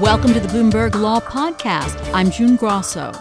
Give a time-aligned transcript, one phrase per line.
[0.00, 2.12] Welcome to the Bloomberg Law Podcast.
[2.12, 3.12] I'm June Grasso.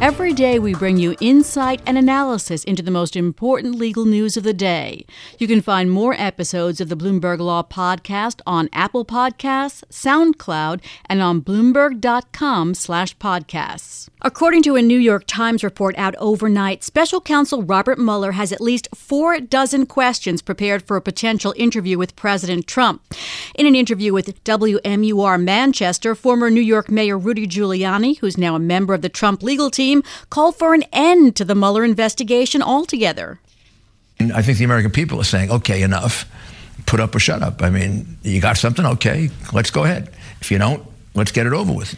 [0.00, 4.42] Every day, we bring you insight and analysis into the most important legal news of
[4.42, 5.06] the day.
[5.38, 11.22] You can find more episodes of the Bloomberg Law Podcast on Apple Podcasts, SoundCloud, and
[11.22, 14.08] on Bloomberg.com/podcasts.
[14.22, 18.60] According to a New York Times report out overnight, Special Counsel Robert Mueller has at
[18.60, 23.02] least four dozen questions prepared for a potential interview with President Trump.
[23.54, 28.58] In an interview with WMUR Manchester, former New York Mayor Rudy Giuliani, who's now a
[28.58, 33.38] member of the Trump legal team, called for an end to the Mueller investigation altogether.
[34.18, 36.28] I think the American people are saying, okay, enough.
[36.86, 37.62] Put up or shut up.
[37.62, 38.84] I mean, you got something?
[38.84, 40.10] Okay, let's go ahead.
[40.40, 41.94] If you don't, let's get it over with.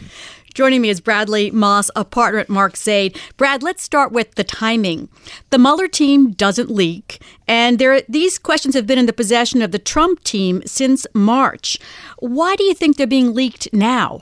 [0.57, 3.15] Joining me is Bradley Moss, a partner at Mark Zaid.
[3.37, 5.07] Brad, let's start with the timing.
[5.51, 9.71] The Mueller team doesn't leak, and there, these questions have been in the possession of
[9.71, 11.77] the Trump team since March.
[12.17, 14.21] Why do you think they're being leaked now?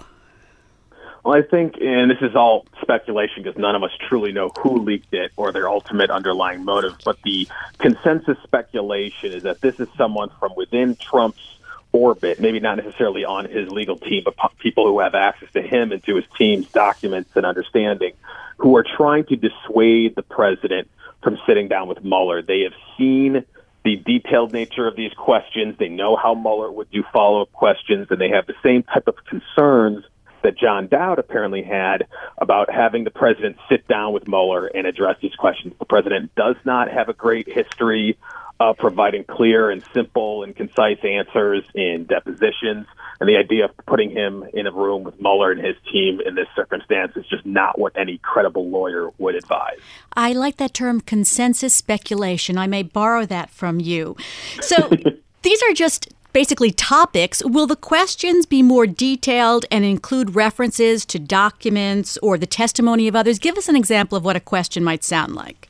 [1.23, 4.79] Well, I think, and this is all speculation because none of us truly know who
[4.79, 9.87] leaked it or their ultimate underlying motive, but the consensus speculation is that this is
[9.95, 11.54] someone from within Trump's
[11.95, 15.91] orbit, maybe not necessarily on his legal team, but people who have access to him
[15.91, 18.13] and to his team's documents and understanding,
[18.57, 20.89] who are trying to dissuade the president
[21.23, 22.41] from sitting down with Mueller.
[22.41, 23.45] They have seen
[23.83, 25.77] the detailed nature of these questions.
[25.77, 29.07] They know how Mueller would do follow up questions, and they have the same type
[29.07, 30.03] of concerns
[30.43, 32.05] that John Dowd apparently had
[32.37, 35.73] about having the president sit down with Mueller and address these questions.
[35.79, 38.17] The president does not have a great history
[38.59, 42.87] of providing clear and simple and concise answers in depositions.
[43.19, 46.35] And the idea of putting him in a room with Mueller and his team in
[46.35, 49.79] this circumstance is just not what any credible lawyer would advise.
[50.13, 52.57] I like that term consensus speculation.
[52.57, 54.15] I may borrow that from you.
[54.61, 54.89] So
[55.41, 61.17] these are just basically topics, will the questions be more detailed and include references to
[61.17, 63.39] documents or the testimony of others?
[63.39, 65.69] Give us an example of what a question might sound like.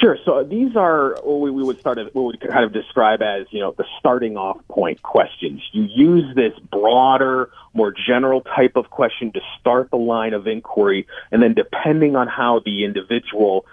[0.00, 0.16] Sure.
[0.24, 3.74] So these are what we, would start what we kind of describe as you know
[3.76, 5.60] the starting off point questions.
[5.72, 11.06] You use this broader, more general type of question to start the line of inquiry,
[11.30, 13.66] and then depending on how the individual,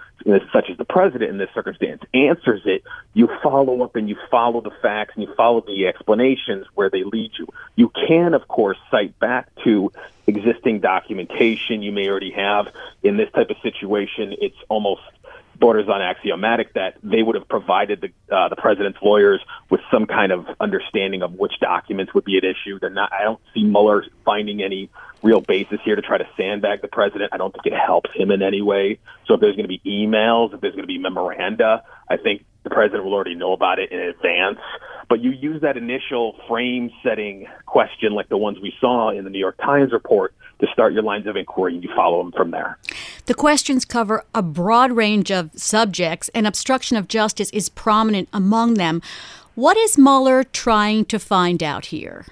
[0.52, 2.82] such as the president in this circumstance, answers it,
[3.14, 7.04] you follow up and you follow the facts and you follow the explanations where they
[7.04, 7.46] lead you.
[7.74, 9.92] You can, of course, cite back to
[10.26, 12.68] existing documentation you may already have.
[13.02, 15.00] In this type of situation, it's almost
[15.58, 20.06] borders on axiomatic that they would have provided the uh, the president's lawyers with some
[20.06, 22.78] kind of understanding of which documents would be at issue.
[22.78, 23.12] They're not.
[23.12, 24.90] I don't see Mueller finding any
[25.22, 27.30] real basis here to try to sandbag the president.
[27.32, 28.98] I don't think it helps him in any way.
[29.26, 32.44] So if there's going to be emails, if there's going to be memoranda, I think
[32.62, 34.58] the president will already know about it in advance.
[35.08, 39.30] But you use that initial frame setting question, like the ones we saw in the
[39.30, 42.50] New York Times report, to start your lines of inquiry and you follow them from
[42.50, 42.78] there.
[43.28, 48.74] The questions cover a broad range of subjects, and obstruction of justice is prominent among
[48.74, 49.02] them.
[49.54, 52.24] What is Mueller trying to find out here?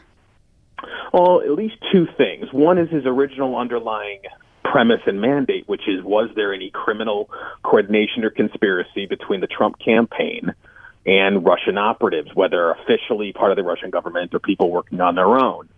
[1.13, 2.51] Well, at least two things.
[2.51, 4.21] One is his original underlying
[4.65, 7.29] premise and mandate, which is was there any criminal
[7.63, 10.55] coordination or conspiracy between the Trump campaign
[11.05, 15.37] and Russian operatives, whether officially part of the Russian government or people working on their
[15.37, 15.69] own?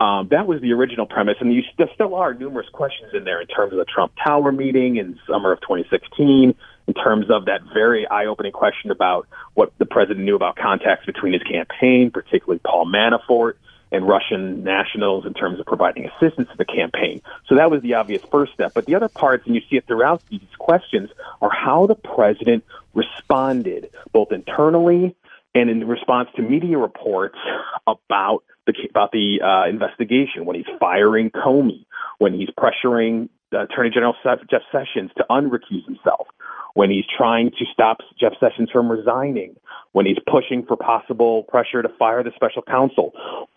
[0.00, 3.40] Um, that was the original premise, and you, there still are numerous questions in there
[3.40, 6.54] in terms of the Trump Tower meeting in summer of 2016,
[6.86, 11.32] in terms of that very eye-opening question about what the president knew about contacts between
[11.32, 13.54] his campaign, particularly Paul Manafort,
[13.90, 17.22] and Russian nationals in terms of providing assistance to the campaign.
[17.48, 18.74] So that was the obvious first step.
[18.74, 21.10] But the other parts, and you see it throughout these questions,
[21.40, 25.16] are how the president responded, both internally
[25.58, 27.38] and in response to media reports
[27.86, 30.44] about the about the uh, investigation.
[30.44, 31.84] When he's firing Comey,
[32.18, 36.28] when he's pressuring uh, Attorney General Jeff Sessions to unrecuse himself,
[36.74, 39.56] when he's trying to stop Jeff Sessions from resigning,
[39.92, 43.12] when he's pushing for possible pressure to fire the special counsel.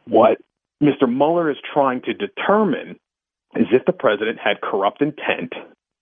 [0.05, 0.39] What
[0.81, 1.07] Mr.
[1.07, 2.99] Mueller is trying to determine
[3.55, 5.53] is if the president had corrupt intent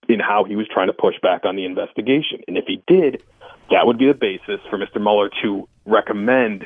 [0.08, 2.42] in how he was trying to push back on the investigation.
[2.48, 3.22] And if he did,
[3.72, 5.02] that would be the basis for Mr.
[5.02, 6.66] Mueller to recommend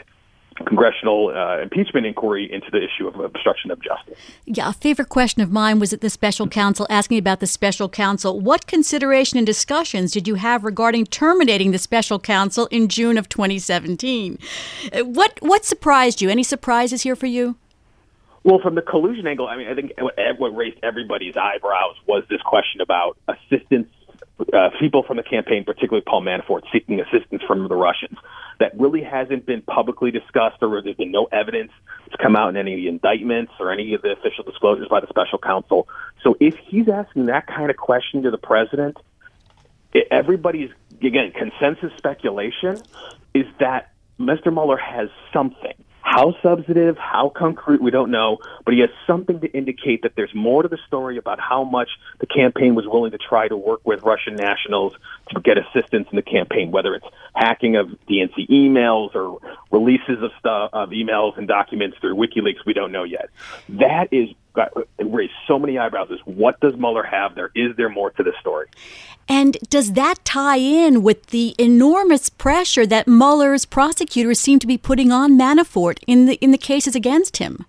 [0.55, 4.19] congressional uh, impeachment inquiry into the issue of obstruction of justice.
[4.45, 7.89] Yeah, a favorite question of mine was at the special counsel asking about the special
[7.89, 8.39] counsel.
[8.39, 13.29] What consideration and discussions did you have regarding terminating the special counsel in June of
[13.29, 14.37] 2017?
[14.91, 16.29] Uh, what what surprised you?
[16.29, 17.57] Any surprises here for you?
[18.43, 22.23] Well, from the collusion angle, I mean, I think what, what raised everybody's eyebrows was
[22.29, 23.87] this question about assistance
[24.39, 28.17] uh, people from the campaign, particularly Paul Manafort, seeking assistance from the Russians.
[28.59, 31.71] That really hasn't been publicly discussed, or there's been no evidence
[32.05, 34.99] that's come out in any of the indictments or any of the official disclosures by
[34.99, 35.87] the special counsel.
[36.23, 38.97] So if he's asking that kind of question to the president,
[40.09, 40.71] everybody's
[41.01, 42.81] again consensus speculation
[43.33, 44.53] is that Mr.
[44.53, 49.47] Mueller has something how substantive, how concrete, we don't know, but he has something to
[49.47, 51.89] indicate that there's more to the story about how much
[52.19, 54.93] the campaign was willing to try to work with Russian nationals
[55.29, 57.05] to get assistance in the campaign, whether it's
[57.35, 59.39] hacking of DNC emails or
[59.71, 63.29] releases of stuff of emails and documents through WikiLeaks, we don't know yet.
[63.69, 64.65] That is uh,
[64.99, 67.49] raised so many eyebrows is what does Mueller have there?
[67.55, 68.67] Is there more to the story?
[69.27, 74.77] And does that tie in with the enormous pressure that Mueller's prosecutors seem to be
[74.77, 77.65] putting on Manafort in the in the cases against him?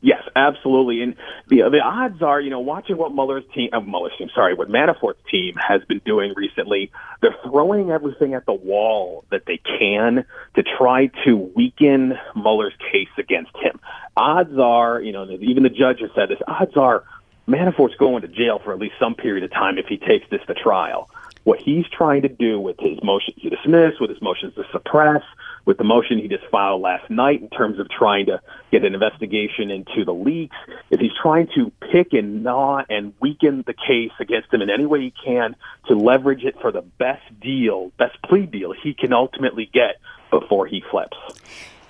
[0.00, 1.02] Yes, absolutely.
[1.02, 1.16] And
[1.48, 4.68] the the odds are, you know, watching what Mueller's team, uh, Mueller's team, sorry, what
[4.68, 6.90] Manafort's team has been doing recently,
[7.22, 13.08] they're throwing everything at the wall that they can to try to weaken Mueller's case
[13.18, 13.80] against him.
[14.16, 16.38] Odds are, you know, even the judge has said this.
[16.46, 17.04] Odds are,
[17.48, 20.40] Manafort's going to jail for at least some period of time if he takes this
[20.46, 21.08] to trial.
[21.44, 25.22] What he's trying to do with his motions to dismiss, with his motions to suppress,
[25.66, 28.40] with the motion he just filed last night in terms of trying to
[28.70, 30.56] get an investigation into the leaks,
[30.90, 34.86] is he's trying to pick and gnaw and weaken the case against him in any
[34.86, 35.54] way he can
[35.88, 39.96] to leverage it for the best deal, best plea deal he can ultimately get
[40.30, 41.16] before he flips.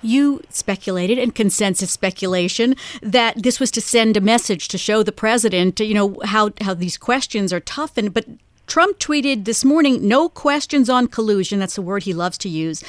[0.01, 5.11] You speculated, and consensus speculation, that this was to send a message to show the
[5.11, 7.97] president, you know, how, how these questions are tough.
[7.97, 8.25] And but
[8.67, 12.83] Trump tweeted this morning, "No questions on collusion." That's the word he loves to use.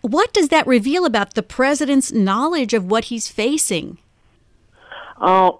[0.00, 3.98] What does that reveal about the president's knowledge of what he's facing?
[5.20, 5.52] Uh,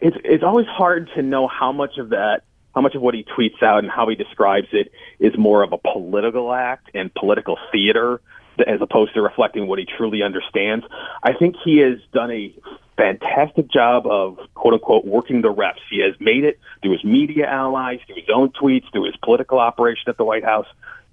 [0.00, 2.42] it's it's always hard to know how much of that
[2.74, 4.90] how much of what he tweets out and how he describes it
[5.20, 8.20] is more of a political act and political theater
[8.66, 10.84] as opposed to reflecting what he truly understands.
[11.22, 12.54] I think he has done a
[12.96, 15.80] fantastic job of quote unquote working the reps.
[15.90, 19.58] He has made it through his media allies, through his own tweets, through his political
[19.58, 20.66] operation at the White House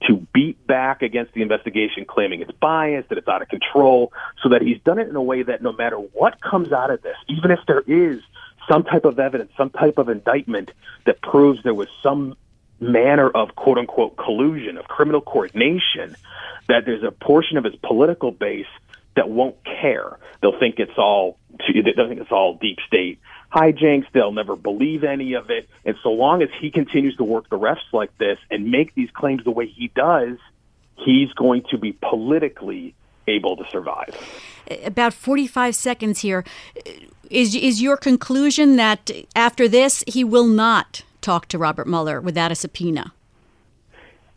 [0.08, 4.12] to beat back against the investigation, claiming it's biased, that it's out of control,
[4.42, 7.02] so that he's done it in a way that no matter what comes out of
[7.04, 8.22] this, even if there is
[8.68, 10.72] some type of evidence, some type of indictment
[11.06, 12.36] that proves there was some
[12.80, 16.16] manner of quote unquote collusion, of criminal coordination,
[16.68, 18.68] that there's a portion of his political base
[19.16, 20.18] that won't care.
[20.42, 23.20] They'll think it's all they'll think it's all deep state
[23.54, 24.06] hijinks.
[24.14, 25.70] They'll never believe any of it.
[25.86, 29.10] And so long as he continues to work the refs like this and make these
[29.12, 30.38] claims the way he does,
[30.96, 32.96] he's going to be politically
[33.28, 34.16] able to survive.
[34.84, 36.44] About 45 seconds here.
[37.30, 42.52] Is is your conclusion that after this he will not talk to Robert Mueller without
[42.52, 43.14] a subpoena?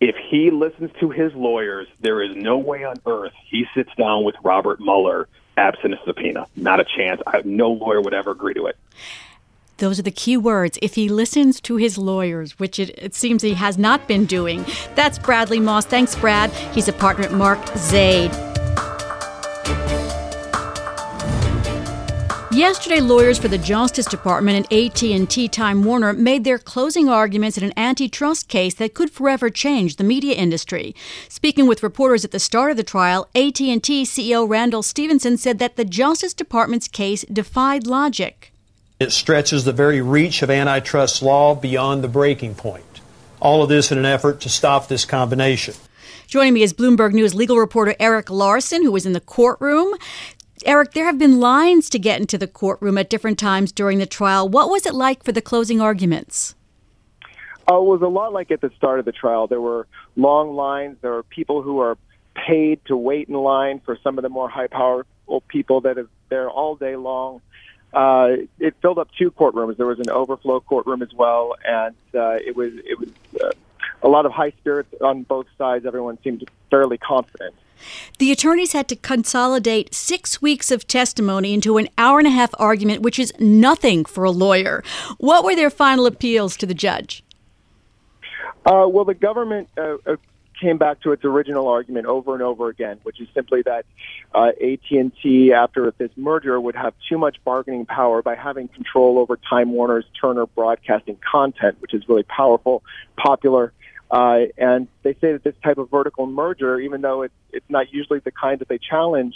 [0.05, 4.23] If he listens to his lawyers, there is no way on earth he sits down
[4.23, 6.47] with Robert Mueller absent a subpoena.
[6.57, 7.23] Not a chance.
[7.27, 8.77] I, no lawyer would ever agree to it.
[9.79, 10.79] Those are the key words.
[10.83, 14.67] If he listens to his lawyers, which it, it, seems he has not been doing.
[14.95, 15.87] That's Bradley Moss.
[15.87, 16.51] Thanks, Brad.
[16.75, 18.31] He's a partner at Mark Zaid.
[22.55, 27.65] Yesterday, lawyers for the Justice Department and AT&T Time Warner made their closing arguments in
[27.65, 30.95] an antitrust case that could forever change the media industry.
[31.29, 35.75] Speaking with reporters at the start of the trial, AT&T CEO Randall Stephenson said that
[35.75, 38.53] the Justice Department's case defied logic.
[39.01, 43.01] It stretches the very reach of antitrust law beyond the breaking point.
[43.41, 45.75] All of this in an effort to stop this combination.
[46.29, 49.93] Joining me is Bloomberg News legal reporter Erik Larson, who was in the courtroom.
[50.65, 54.07] Erik, there have been lines to get into the courtroom at different times during the
[54.07, 54.49] trial.
[54.49, 56.55] What was it like for the closing arguments?
[57.71, 59.47] Uh, it was a lot like at the start of the trial.
[59.47, 60.97] There were long lines.
[61.03, 61.99] There were people who are
[62.35, 66.09] paid to wait in line for some of the more high powerful people that are
[66.31, 67.43] there all day long.
[67.93, 69.77] Uh, it filled up two courtrooms.
[69.77, 73.09] There was an overflow courtroom as well, and uh, it was it was
[73.41, 73.51] uh,
[74.03, 75.87] a lot of high spirits on both sides.
[75.87, 77.55] Everyone seemed fairly confident.
[78.19, 82.55] The attorneys had to consolidate six weeks of testimony into an hour and a half
[82.59, 84.83] argument, which is nothing for a lawyer.
[85.19, 87.23] What were their final appeals to the judge?
[88.67, 90.17] Uh, well, the government uh, uh
[90.61, 93.85] came back to its original argument over and over again, which is simply that
[94.35, 99.37] uh, AT&T, after this merger, would have too much bargaining power by having control over
[99.37, 102.83] Time Warner's Turner Broadcasting content, which is really powerful,
[103.17, 103.73] popular,
[104.15, 107.93] uh, and they say that this type of vertical merger, even though it's, it's not
[107.93, 109.35] usually the kind that they challenge,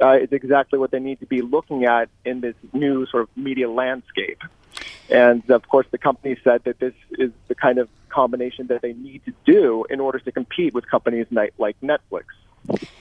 [0.00, 3.28] uh, is exactly what they need to be looking at in this new sort of
[3.36, 4.40] media landscape.
[5.10, 8.92] And of course, the company said that this is the kind of combination that they
[8.92, 11.26] need to do in order to compete with companies
[11.58, 12.26] like Netflix.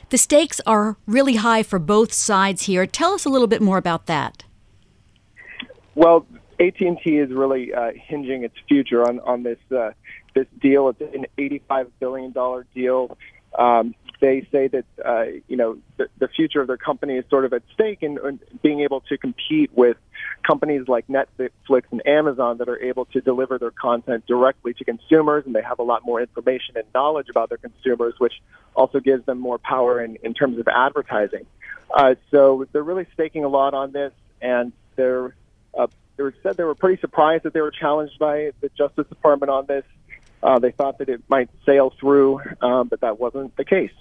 [0.09, 2.87] The stakes are really high for both sides here.
[2.87, 4.45] Tell us a little bit more about that.
[5.93, 6.25] Well,
[6.59, 9.91] AT&T is really uh, hinging its future on on this uh,
[10.35, 10.89] this deal.
[10.89, 13.17] It's an 85 billion dollar deal.
[13.57, 17.45] Um, they say that uh, you know the, the future of their company is sort
[17.45, 19.97] of at stake in, in being able to compete with
[20.45, 25.45] companies like Netflix and Amazon that are able to deliver their content directly to consumers,
[25.45, 28.33] and they have a lot more information and knowledge about their consumers, which
[28.75, 31.45] also gives them more power in, in terms of advertising.
[31.93, 34.11] Uh, so they're really staking a lot on this,
[34.41, 35.33] and they're
[35.77, 35.87] uh,
[36.19, 39.49] they were said they were pretty surprised that they were challenged by the Justice Department
[39.49, 39.85] on this.
[40.43, 43.91] Uh, they thought that it might sail through, um, but that wasn't the case.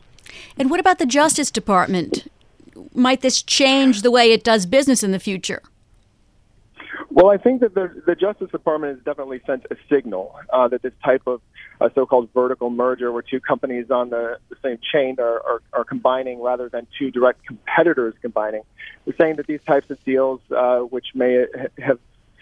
[0.59, 2.29] And what about the Justice Department?
[2.93, 5.63] Might this change the way it does business in the future?
[7.11, 10.83] Well, I think that the, the Justice Department has definitely sent a signal uh, that
[10.83, 11.41] this type of
[11.81, 15.85] uh, so-called vertical merger, where two companies on the, the same chain are, are, are
[15.85, 18.63] combining rather than two direct competitors combining,
[19.07, 21.47] we're saying that these types of deals, uh, which may
[21.79, 21.99] have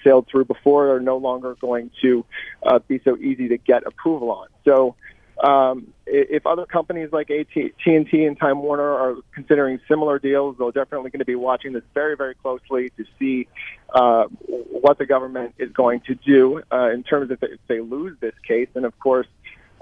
[0.06, 2.24] sailed through before, are no longer going to
[2.62, 4.48] uh, be so easy to get approval on.
[4.64, 4.94] So
[5.42, 11.10] um, if other companies like AT&T and Time Warner are considering similar deals, they're definitely
[11.10, 13.48] going to be watching this very, very closely to see
[13.94, 18.16] uh, what the government is going to do uh, in terms of if they lose
[18.20, 18.68] this case.
[18.74, 19.26] And of course,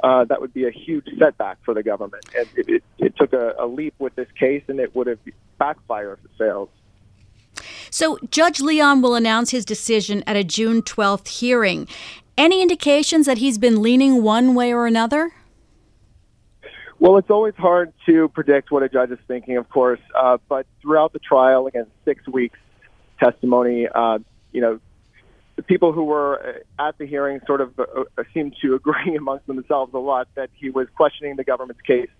[0.03, 2.25] uh, that would be a huge setback for the government.
[2.37, 5.21] And it, it, it took a, a leap with this case, and it would have
[5.59, 6.69] backfired if it fails.
[7.95, 11.87] So, Judge Leon will announce his decision at a June 12th hearing.
[12.37, 15.31] Any indications that he's been leaning one way or another?
[16.99, 20.01] Well, it's always hard to predict what a judge is thinking, of course.
[20.13, 22.59] Uh, but throughout the trial, again, six weeks
[23.21, 24.19] testimony, uh,
[24.51, 24.81] you know,
[25.55, 27.85] the people who were at the hearing sort of uh,
[28.19, 32.11] uh seemed to agree amongst themselves a lot that he was questioning the government's case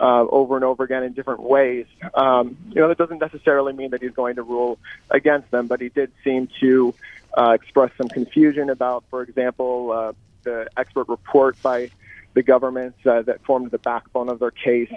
[0.00, 1.86] uh, over and over again in different ways.
[2.14, 4.78] Um, you know, that doesn't necessarily mean that he's going to rule
[5.10, 6.94] against them, but he did seem to
[7.36, 11.90] uh, express some confusion about, for example, uh, the expert report by
[12.34, 14.92] the government uh, that formed the backbone of their case.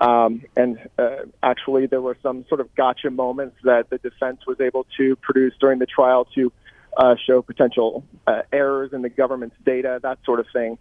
[0.00, 4.60] Um, and uh, actually, there were some sort of gotcha moments that the defense was
[4.60, 6.52] able to produce during the trial to
[6.96, 10.78] uh, show potential uh, errors in the government's data, that sort of thing.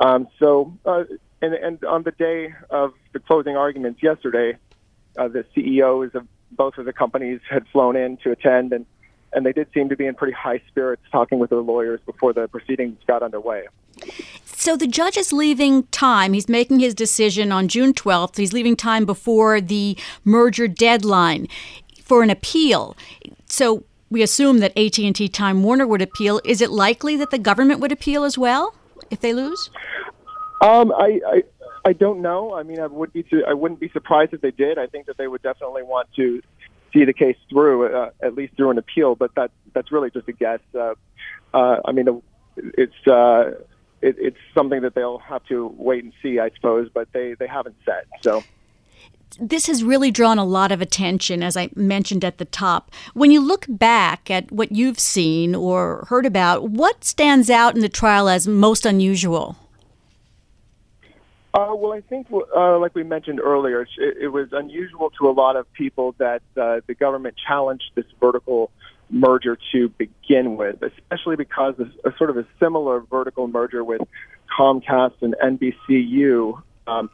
[0.00, 1.04] Um, so, uh,
[1.40, 4.56] and, and on the day of the closing arguments yesterday,
[5.16, 8.86] uh, the CEOs of both of the companies had flown in to attend, and
[9.32, 12.32] and they did seem to be in pretty high spirits talking with their lawyers before
[12.32, 13.66] the proceedings got underway.
[14.44, 16.32] So the judge is leaving time.
[16.32, 18.38] He's making his decision on June 12th.
[18.38, 21.46] He's leaving time before the merger deadline
[22.02, 22.96] for an appeal.
[23.46, 26.40] So we assume that AT&T Time Warner would appeal.
[26.44, 28.74] Is it likely that the government would appeal as well
[29.10, 29.70] if they lose?
[30.60, 31.42] Um, I, I
[31.84, 32.54] I don't know.
[32.54, 34.78] I mean, I would be I wouldn't be surprised if they did.
[34.78, 36.42] I think that they would definitely want to
[36.92, 39.14] see the case through, uh, at least through an appeal.
[39.14, 40.60] But that that's really just a guess.
[40.74, 40.94] Uh,
[41.54, 42.22] uh, I mean,
[42.56, 43.52] it's uh,
[44.02, 46.88] it, it's something that they'll have to wait and see, I suppose.
[46.92, 48.42] But they they haven't said so.
[49.38, 52.90] This has really drawn a lot of attention, as I mentioned at the top.
[53.12, 57.82] When you look back at what you've seen or heard about, what stands out in
[57.82, 59.56] the trial as most unusual?
[61.54, 65.32] Uh, well, I think, uh, like we mentioned earlier, it, it, was unusual to a
[65.32, 68.70] lot of people that uh, the government challenged this vertical
[69.08, 74.02] merger to begin with, especially because a, a sort of a similar vertical merger with
[74.58, 76.62] Comcast and NBCU.
[76.86, 77.10] Um,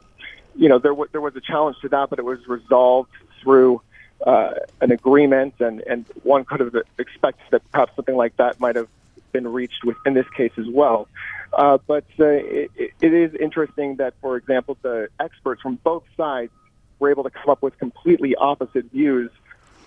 [0.55, 3.11] you know, there, w- there was a challenge to that, but it was resolved
[3.41, 3.81] through
[4.25, 4.51] uh,
[4.81, 8.89] an agreement, and, and one could have expected that perhaps something like that might have
[9.31, 11.07] been reached within this case as well.
[11.53, 12.71] Uh, but uh, it,
[13.01, 16.51] it is interesting that, for example, the experts from both sides
[16.99, 19.31] were able to come up with completely opposite views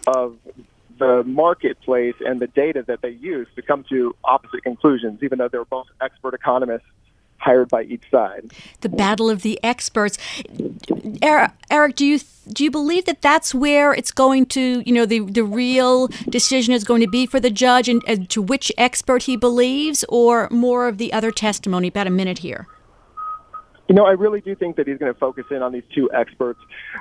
[0.07, 0.37] of
[0.99, 5.49] the marketplace and the data that they use to come to opposite conclusions, even though
[5.49, 6.87] they were both expert economists
[7.39, 8.53] hired by each side.
[8.81, 10.19] The battle of the experts.
[11.23, 12.21] Erik, do you
[12.53, 16.75] do you believe that that's where it's going to, you know, the the real decision
[16.75, 20.49] is going to be for the judge and, and to which expert he believes, or
[20.51, 21.89] more of the other testimony?
[21.89, 22.67] About a minute here.
[23.89, 26.11] You know, I really do think that he's going to focus in on these two
[26.13, 26.61] experts.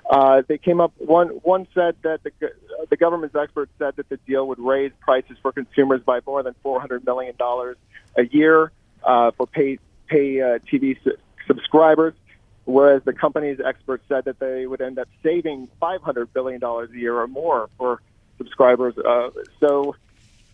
[0.09, 0.93] Uh, they came up.
[0.97, 2.31] One one said that the
[2.89, 6.55] the government's experts said that the deal would raise prices for consumers by more than
[6.63, 7.75] four hundred million dollars
[8.15, 8.71] a year
[9.03, 12.13] uh, for pay pay uh, TV su- subscribers,
[12.65, 17.17] whereas the company's experts said that they would end up saving $500 billion a year
[17.17, 18.01] or more for
[18.37, 18.97] subscribers.
[18.97, 19.95] Uh, so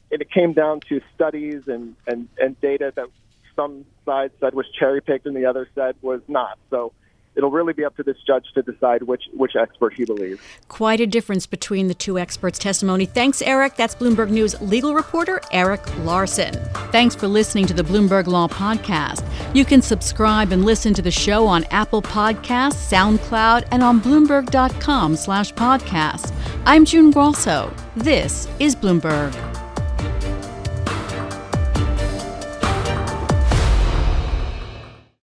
[0.10, 3.08] it came down to studies and, and, and data that
[3.56, 6.58] some side said was cherry picked and the other said was not.
[6.70, 6.94] So
[7.36, 10.42] it'll really be up to this judge to decide which which expert he believes.
[10.68, 13.06] Quite a difference between the two experts' testimony.
[13.06, 13.76] Thanks, Erik.
[13.76, 16.54] That's Bloomberg News legal reporter Erik Larson.
[16.92, 19.24] Thanks for listening to the Bloomberg Law Podcast.
[19.54, 26.34] You can subscribe and listen to the show on Apple Podcasts, SoundCloud, and on Bloomberg.com/podcast.
[26.66, 27.72] I'm June Grasso.
[27.96, 29.53] This is Bloomberg.